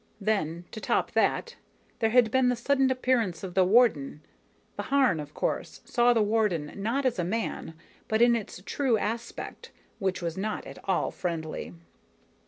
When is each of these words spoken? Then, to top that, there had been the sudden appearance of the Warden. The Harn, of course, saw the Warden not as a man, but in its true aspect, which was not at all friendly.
Then, 0.19 0.65
to 0.71 0.81
top 0.81 1.11
that, 1.11 1.57
there 1.99 2.09
had 2.09 2.31
been 2.31 2.49
the 2.49 2.55
sudden 2.55 2.89
appearance 2.89 3.43
of 3.43 3.53
the 3.53 3.63
Warden. 3.63 4.21
The 4.75 4.81
Harn, 4.89 5.19
of 5.19 5.35
course, 5.35 5.81
saw 5.85 6.11
the 6.11 6.23
Warden 6.23 6.73
not 6.75 7.05
as 7.05 7.19
a 7.19 7.23
man, 7.23 7.75
but 8.07 8.19
in 8.19 8.35
its 8.35 8.63
true 8.65 8.97
aspect, 8.97 9.69
which 9.99 10.19
was 10.19 10.39
not 10.39 10.65
at 10.65 10.79
all 10.85 11.11
friendly. 11.11 11.75